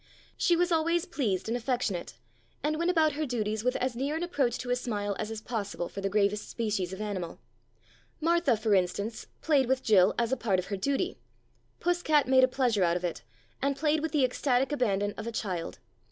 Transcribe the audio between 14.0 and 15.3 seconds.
the ecstatic abandon of